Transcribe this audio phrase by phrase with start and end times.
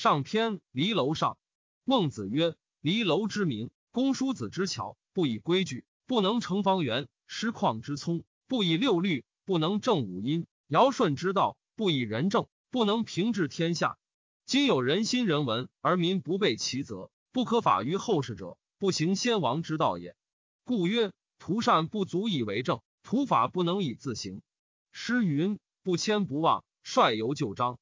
[0.00, 1.36] 上篇离楼上。
[1.84, 13.98] 孟子曰：离楼之名，公叔子之巧，不以规矩，不能成方圆；师旷之聪，不以六律，不能正五音；尧舜之道，不以仁政，不能平治天下。
[14.46, 20.16] 今有人心人文而民不备其责，不可法于后世者，不行先王之道也。
[20.64, 24.40] 故曰：图善不足以为政，图法不能以自行。
[24.92, 27.78] 诗云：不迁不忘，率由旧章。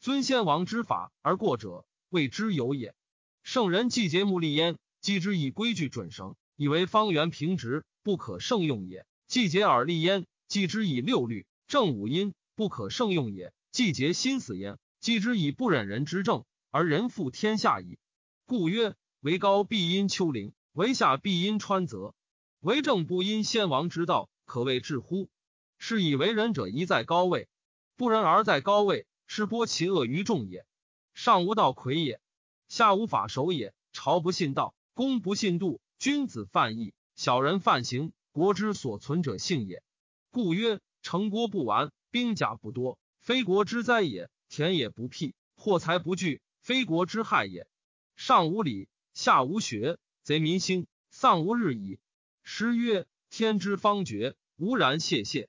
[0.00, 2.94] 尊先王之法而过者，谓之有也。
[3.42, 17.98] 圣人既节目立焉，既之以规矩准绳，以为方圆平直，不可胜用也；既节而立焉，既之以六律正五音，不可胜用也；既节心死焉，既之以不忍人之政，而人负天下矣。
[18.46, 22.14] 故曰：为高必因丘陵，为下必因川泽，
[22.60, 25.28] 为政不因先王之道，可谓至乎？
[25.76, 27.48] 是以为人者宜在高位，
[27.96, 30.66] 不仁而在高位，是播其恶于众也。
[31.14, 32.20] 上无道魁也。
[32.66, 39.84] 下无法守也，朝不信道，公不信度，君子犯义，小人犯刑，国之所存者幸也。
[40.32, 47.68] 故曰：成国不完，兵甲不多，非国之灾也；田野不辟，货财不聚，非国之害也。
[48.16, 52.00] 上无礼，下无学，贼民心，丧无日矣。
[52.42, 55.48] 诗曰：天之方觉，无然谢谢。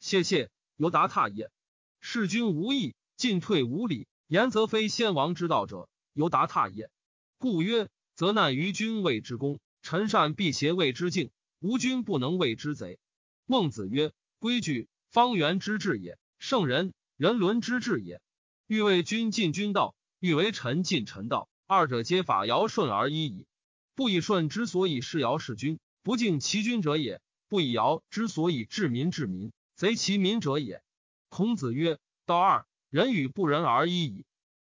[0.00, 1.52] 谢谢，犹达踏也。
[2.00, 5.90] 事君无义，进退无礼，言则非先王之道者。
[6.14, 6.90] 由达榻也，
[7.36, 12.98] 故曰：则难于君谓之功，臣善辟邪谓之敬，无君不能谓之贼。
[13.44, 18.22] 孟子曰：规矩，方圆之治也；圣人，人伦之治也。
[18.66, 23.46] 欲为君尽君道，欲为臣尽臣道，二者皆法尧舜而已矣。
[23.94, 27.18] 不以舜之所以事尧事君，不敬其君者也；
[27.48, 30.82] 不以尧之所以治民治民，贼其民者也。
[31.28, 34.26] 孔子曰：道二，人与不仁而已矣。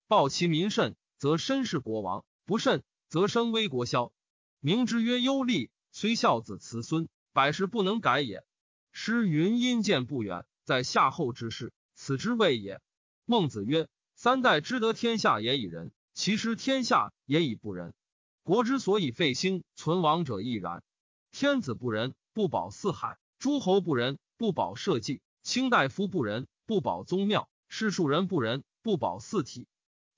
[0.09, 0.97] 报其民甚。
[1.19, 4.12] 则身是国王，不慎则身危国消。
[4.59, 8.45] 明之曰忧利，虽孝子慈孙，百世不能改也。
[8.91, 12.81] 诗云：阴见不远，在夏后之事，此之谓也。
[13.25, 17.94] 孟子曰：三代之得天下也以仁，其失天下也以不仁。
[18.43, 20.82] 国之所以废兴存亡者亦然。
[21.31, 29.66] 天子不仁，不保四海；诸侯不仁，不保社稷；卿大夫不仁，不保宗庙；是庶人不仁，不保四体。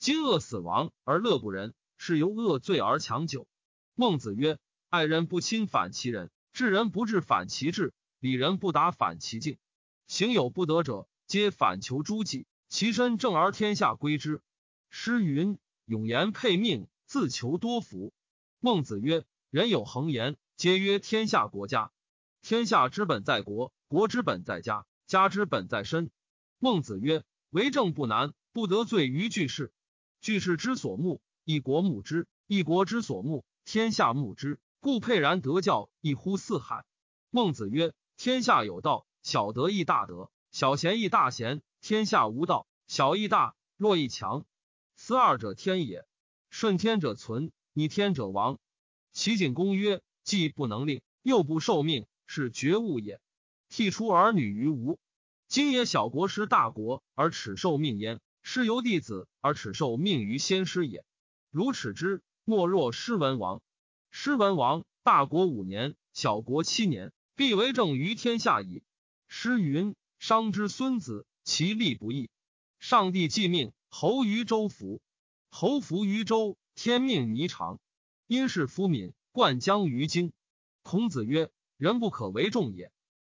[0.01, 3.47] 今恶死亡而乐不仁，是由恶罪而强久。
[3.95, 4.59] 孟子曰：
[4.91, 9.57] 爱人不亲反其仁，治人不治反其智，礼人不达反其敬。
[10.09, 12.49] 行有不得者，皆反求诸己。
[12.69, 14.43] 其身正而天下归之。
[14.91, 18.13] 诗云：永言配命，自求多福。
[18.59, 21.93] 孟子曰：人有恒言，皆曰天下国家。
[22.43, 26.11] 天下之本在国，国之本在家，家之本在身。
[26.59, 27.23] 孟子曰：
[27.55, 29.73] 为政不难，不得罪于巨士。
[30.21, 34.59] 巨士之所慕，一国慕之；一国之所慕，天下慕之。
[34.81, 36.85] 故沛然得教，一乎四海。
[37.31, 41.63] 孟子曰：天下有道，小德亦大德；小贤亦大贤。
[41.81, 44.45] 天下无道，小亦大，弱亦强。
[44.97, 46.05] 此二者天也。
[46.51, 48.59] 顺天者存，逆天者亡。
[49.13, 53.21] 齐景公曰：既不能令，又不受命，是绝物也。
[53.71, 54.99] 剔出儿女于无，
[55.55, 58.21] 今也小国失大国，而耻受命焉。
[58.43, 61.05] 师由弟子而耻受命于先师也。
[61.53, 63.63] 如耻之，莫若师文王。
[64.11, 68.83] 师文王大国五年，小国七年，必为政于天下矣。
[69.29, 72.31] 诗云：“商之孙子，其利不义。
[72.81, 75.01] 上帝既命侯于周服，
[75.51, 77.79] 侯服于周，天命弥长。
[78.27, 80.33] 因是夫敏，灌江于荆。”
[80.83, 81.49] 孔子曰
[81.79, 82.91] ：“人不可为众也。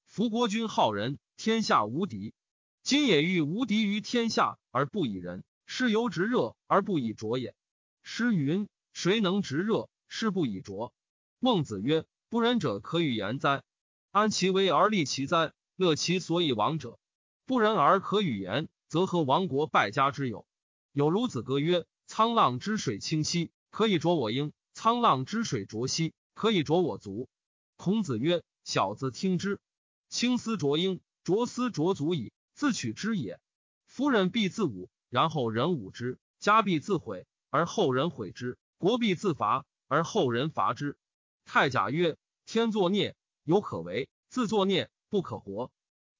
[0.09, 2.33] 夫国君好仁，天下无敌。”
[2.81, 7.53] 今也欲无敌于天下而不以仁，是由直热而不以浊也。
[8.01, 10.91] 诗云：谁能直热，是不以浊。
[11.37, 13.61] 孟子曰：不仁者可与言哉？
[14.09, 15.53] 安其危而立其哉？
[15.75, 16.97] 乐其所以亡者。
[17.45, 20.47] 不仁而可与言，则何亡国败家之有？
[20.91, 27.29] 有如子歌曰：沧浪之水清兮，可以濯我缨；沧浪之水浊兮，可以濯我足。
[27.75, 29.59] 孔子曰：小子听之。
[30.09, 32.33] 青丝濯缨，浊丝濯足矣。
[32.53, 33.39] 自取之也。
[33.85, 40.97] 夫人必自侮，然后人侮之；家必自毁，而后人毁之；国必自伐，而后人伐之。
[41.45, 45.71] 太甲曰：天作孽，犹可为；自作孽，不可活。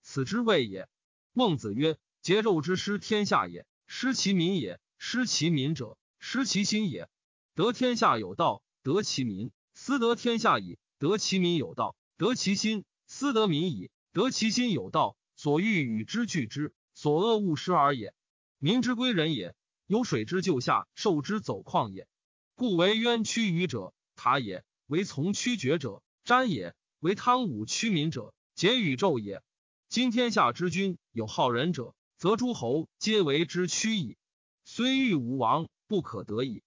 [0.01, 0.87] 此之谓也。
[1.33, 7.09] 孟子曰：桀纣之失天下也，失其民也；失其民者，失其心也。
[7.53, 15.17] 得天下有道，得其民；私得天下矣，得其民有道；得其心，私得民矣，得其心有道。
[15.35, 18.13] 所欲与之俱之，所恶勿施而也。
[18.59, 19.55] 民之归人也，
[19.87, 22.07] 有水之就下，受之走旷也。
[22.53, 29.41] 故为渊曲鱼者，塔也；为从屈绝者，瞻也；为汤武屈民者，解宇宙也。
[29.87, 34.17] 今天下之君有好人者，则诸侯皆为之屈矣。
[34.65, 36.61] 虽欲无王，不可得矣。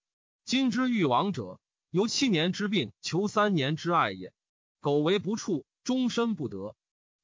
[0.45, 1.61] 今之欲王者，
[1.91, 4.33] 由七年之病求三年之爱也。
[4.81, 6.75] 苟为不处，终身不得；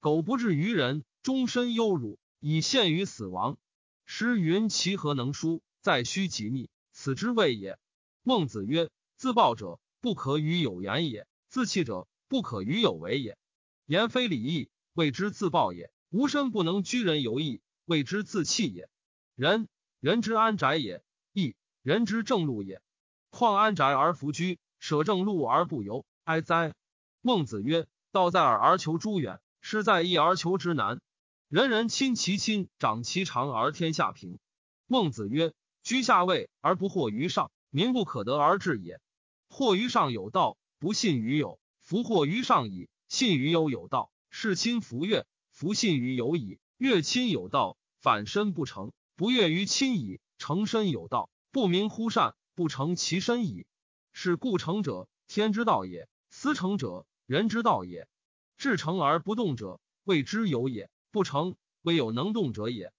[0.01, 3.59] 苟不至于人，终身忧辱，以陷于死亡。
[4.05, 5.63] 诗云：“其何能书？
[5.81, 7.79] 在须及逆，此之谓也。”
[8.23, 13.39] 孟子曰：“自暴者不可与有言也，自弃者不可与有为也。
[13.87, 18.89] 言非礼义，谓之自暴也；无身不能居人有义，谓之自弃也。
[19.35, 19.69] 人
[20.01, 21.03] 人之安宅也，
[21.33, 22.83] 义人之正路也。
[23.31, 26.75] 况安宅而弗居，舍正路而不由，哀哉！”
[27.21, 31.01] 孟子曰：“道在耳而求诸远，失在义而求之难。”
[31.49, 34.39] 人人亲其亲，长其长而天下平。
[34.87, 39.01] 孟子曰：“居下位而不惑于上，民不可得而治也。
[39.49, 44.11] 惑于上有道，不信于有；弗惑于上矣，信于有有道。
[44.31, 46.59] 是亲弗悦，弗信于有矣。
[46.77, 53.65] 悦亲有道，反身不成；不悦于亲矣，成身有道，不明乎善，不成其身矣。
[54.13, 58.09] 是故成者，天之道也；思成者，人之道也。
[58.57, 62.91] 至诚而不动者，谓之有也。”不成，未有能动者也。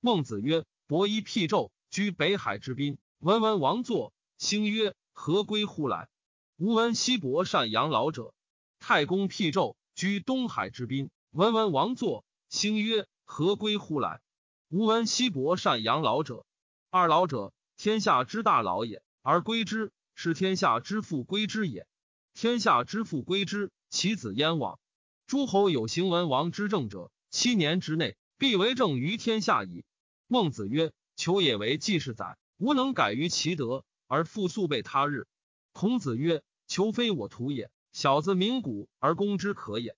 [0.00, 2.98] 孟子曰：“伯夷辟纣，居北海之滨。
[3.18, 6.08] 文文王作，兴曰：何归乎来？
[6.56, 8.34] 吾闻西伯善养老者。
[8.78, 11.10] 太公辟纣，居东海之滨。
[11.30, 14.20] 文文王作，兴曰：何归乎来？
[14.68, 16.44] 吾闻西伯善养老者。
[16.90, 21.86] 二老者，天下之大老也，而归之，是天下之父归之也。
[22.34, 24.78] 天下之父归之，其子燕往？
[25.26, 29.84] 诸侯有行文王之政者。”七年之内，必为政于天下矣。
[30.28, 35.26] 孟子曰：“求也为季氏宰，吾能改于其德，而复速备他日。”
[35.72, 37.70] 孔子曰：“求非我徒也。
[37.92, 39.94] 小子鸣鼓而攻之可也。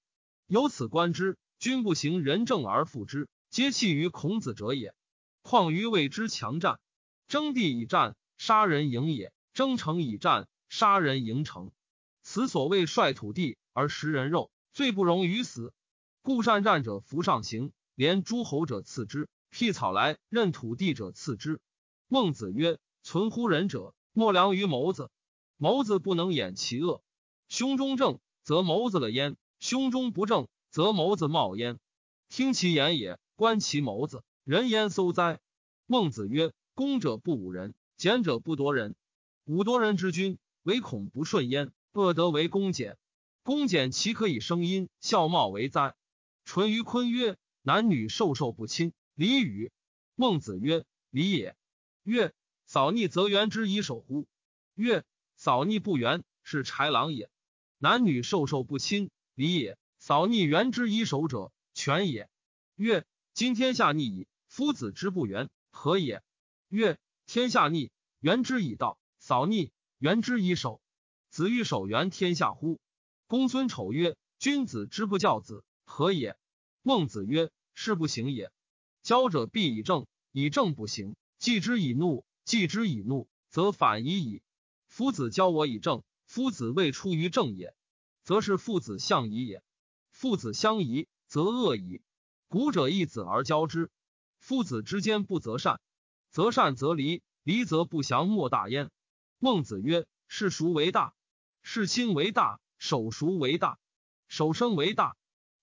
[0.46, 4.92] 由此观之，君不行仁政而复之，皆弃于孔子者也。
[5.42, 6.80] 况于谓之强战？
[7.28, 11.70] 争地以战，杀人营也；争城以战，杀人营城。
[12.22, 15.72] 此所谓率土地而食人肉，罪不容于死。”
[16.22, 21.60] 故善战者弗上行，连诸侯者次之；辟草来任土地者次之。
[22.08, 25.10] 孟子曰：“存乎人者，莫良于谋子。
[25.56, 27.02] 谋子不能掩其恶，
[27.48, 31.78] 胸中正则谋子了焉；胸中不正则谋子冒焉。
[32.28, 35.40] 听其言也，观其谋子，人焉搜哉？”
[35.86, 38.94] 孟子曰：“攻者不侮人，俭者不夺人。
[39.46, 41.72] 侮夺人之君，唯恐不顺焉。
[41.92, 42.96] 恶德为公俭，
[43.42, 45.94] 公俭其可以生阴，笑貌为哉？”
[46.44, 49.72] 淳于髡曰：“男女授受不亲，礼与？”
[50.16, 51.56] 孟子曰：“礼也。”
[52.02, 52.32] 曰
[52.66, 54.26] ：“扫逆则原之以守乎？”
[54.74, 55.04] 曰
[55.36, 57.30] ：“扫逆不原，是豺狼也。
[57.78, 62.28] 男女授受不亲，礼也；扫逆原之以守者，权也。”
[62.76, 66.22] 曰：“今天下逆矣，夫子之不原，何也？”
[66.68, 67.90] 曰：“天下逆，
[68.20, 70.80] 原之以道；扫逆，原之以守。
[71.30, 72.80] 子欲守原天下乎？”
[73.30, 76.36] 公孙丑曰：“君子之不教子。”何也？
[76.82, 78.50] 孟子曰：“是不行也。
[79.04, 84.42] 教者必以正，以正不行；继之以怒，继之以怒，则反已矣。
[84.88, 87.72] 夫子教我以正，夫子未出于正也，
[88.24, 89.62] 则是父子相疑也。
[90.10, 92.02] 父子相疑，则恶矣。
[92.48, 93.92] 古者义子而教之，
[94.40, 95.80] 父子之间不择善，
[96.30, 98.90] 择善则离，离则不祥，莫大焉。
[99.38, 101.14] 孟子曰：事孰为大？
[101.62, 103.78] 事亲为大，守孰为大？
[104.26, 105.16] 守生为大。”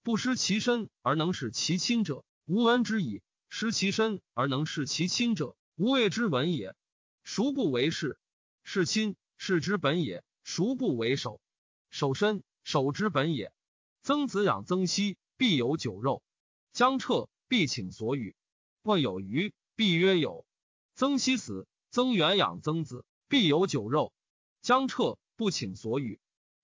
[0.04, 3.20] 不失其身而能事其亲者，无闻之矣；
[3.50, 6.78] 失其身而能事其亲者，无谓之闻也。
[7.24, 8.18] 孰不为事？
[8.64, 11.42] 事亲，事之本也；孰不为守？
[11.90, 13.52] 守身，守之本也。
[14.02, 16.22] 曾子养曾皙，必有酒肉；
[16.72, 18.34] 将彻，必请所与。
[18.84, 20.46] 问有余，必曰有。
[20.96, 24.14] 曾皙死，曾元养曾子，必有酒肉；
[24.62, 26.18] 将彻，不请所与。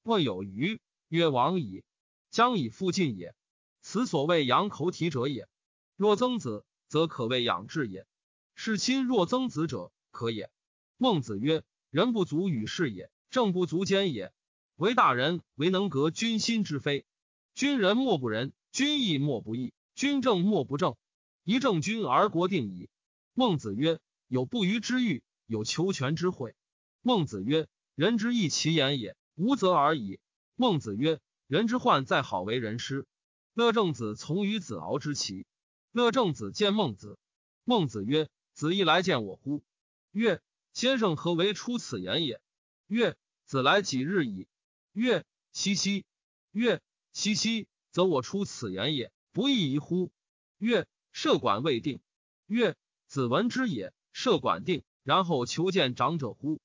[0.03, 1.83] 问有余，曰王矣。
[2.29, 3.36] 将以复尽也，
[3.81, 5.48] 此所谓养口体者也。
[5.95, 8.07] 若曾子，则可谓养志也。
[8.55, 10.50] 是亲若曾子者，可也。
[10.98, 14.33] 孟子曰：“人不足与事也，政不足兼也。
[14.77, 17.05] 为大人，唯能革君心之非。
[17.53, 20.95] 君人莫不仁，君义莫不义，君正莫不正。
[21.43, 22.89] 一正君而国定矣。”
[23.36, 26.55] 孟子曰：“有不虞之欲，有求全之会。”
[27.03, 30.19] 孟子曰：“人之义其言也，无则而已。”
[30.55, 31.19] 孟子曰。
[31.47, 33.05] 人之患在好为人师。
[33.53, 35.45] 乐正子从于子敖之齐。
[35.91, 37.19] 乐正子见孟子。
[37.63, 39.63] 孟子曰：“子亦来见我乎？”
[40.11, 42.41] 曰：先生何为出此言也？
[42.87, 44.47] 曰：子来几日矣？
[44.93, 46.05] 曰：西西。
[46.51, 50.11] 曰：西西，则我出此言也，不亦宜乎？
[50.57, 52.01] 曰：设管未定。
[52.47, 52.75] 曰：
[53.05, 53.93] 子闻之也。
[54.11, 56.59] 设管定，然后求见长者乎？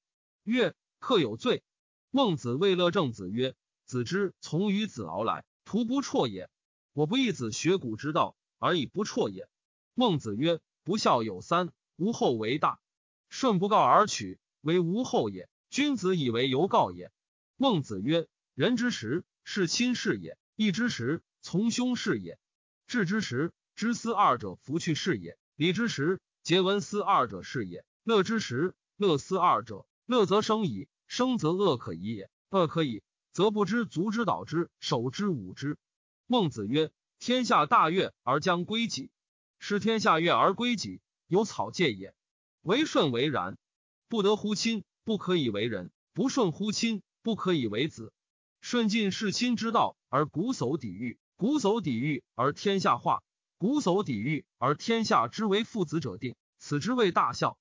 [0.44, 1.62] 曰：客有罪。
[2.11, 6.49] 孟子谓乐正子曰：子之从于子敖来，徒不辍也。
[6.95, 9.47] 我不义子学古之道，而以不辍也。
[9.93, 12.81] 孟子曰：不孝有三，无后为大。
[13.29, 15.50] 顺不告而取，为无后也。
[15.69, 17.12] 君子以为犹告也。
[17.57, 22.38] 孟子曰：人之时，是亲是也；义之时，从兄是也；
[22.87, 32.31] 智之时，知思二者，弗去是也；礼之时，结文思二者是也；乐之时，乐思二者，乐则生矣，生则恶可矣也。
[32.50, 35.77] 恶可以，则不知足之导之，守之侮之。
[36.27, 39.11] 孟子曰：天下大悦而将归己，
[39.59, 42.15] 是天下悦而归己，有草芥也。
[42.62, 43.59] 为顺为然，
[44.09, 48.12] 不得乎亲，不可以为人；不顺乎亲，不可以为子。
[48.61, 53.23] 顺尽是亲之道，而瞽叟抵御，瞽叟抵御而天下化。
[53.57, 57.59] 古叟抵御而天下之为父子者定，此之谓大孝。